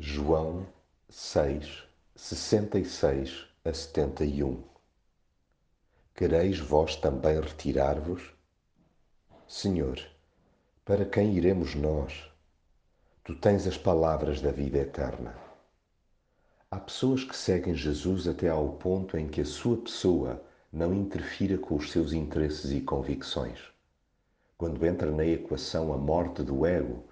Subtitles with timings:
[0.00, 0.64] João
[1.08, 1.82] 6,
[2.14, 4.62] 66 a 71
[6.14, 8.22] Quereis vós também retirar-vos?
[9.48, 9.98] Senhor,
[10.84, 12.30] para quem iremos nós?
[13.24, 15.36] Tu tens as palavras da vida eterna.
[16.70, 20.40] Há pessoas que seguem Jesus até ao ponto em que a sua pessoa
[20.72, 23.58] não interfira com os seus interesses e convicções.
[24.56, 27.02] Quando entra na equação a morte do ego,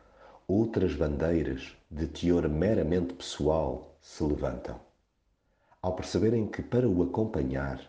[0.48, 4.78] outras bandeiras de teor meramente pessoal se levantam.
[5.82, 7.80] Ao perceberem que para o acompanhar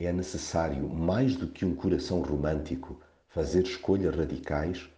[0.00, 4.90] é necessário, mais do que um coração romântico, fazer escolhas radicais,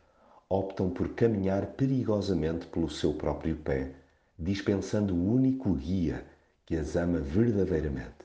[0.49, 3.93] optam por caminhar perigosamente pelo seu próprio pé,
[4.39, 6.25] dispensando o único guia
[6.65, 8.25] que as ama verdadeiramente.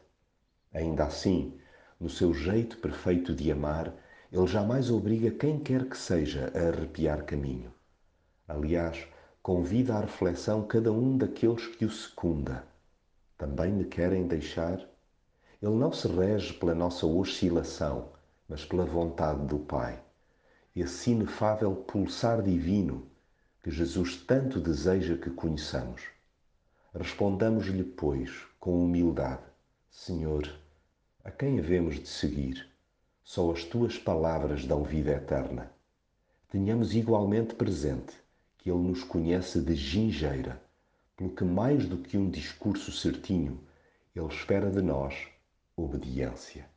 [0.73, 1.59] Ainda assim,
[1.99, 3.93] no seu jeito perfeito de amar,
[4.31, 7.73] ele jamais obriga quem quer que seja a arrepiar caminho.
[8.49, 9.07] Aliás,
[9.43, 12.63] convida à reflexão cada um daqueles que o secunda.
[13.37, 14.79] Também me querem deixar?
[15.61, 18.09] Ele não se rege pela nossa oscilação,
[18.47, 20.01] mas pela vontade do Pai.
[20.75, 23.07] Esse inefável pulsar divino
[23.61, 26.01] que Jesus tanto deseja que conheçamos.
[26.91, 29.43] Respondamos-lhe, pois, com humildade:
[29.91, 30.49] Senhor,
[31.23, 32.67] a quem havemos de seguir?
[33.23, 35.71] Só as tuas palavras dão vida eterna.
[36.49, 38.27] Tenhamos igualmente presente
[38.59, 40.61] que Ele nos conhece de gingeira,
[41.17, 43.59] pelo que mais do que um discurso certinho,
[44.15, 45.15] Ele espera de nós
[45.75, 46.69] obediência.